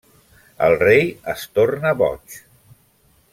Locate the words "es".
1.35-1.43